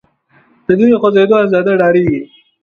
د 0.67 0.67
دوی 0.79 0.89
د 0.93 0.95
خوځیدو 1.01 1.35
اندازه 1.45 1.73
ډیریږي. 1.81 2.21